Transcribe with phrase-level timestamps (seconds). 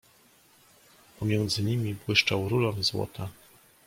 [1.19, 3.29] "Pomiędzy nimi błyszczał rulon złota."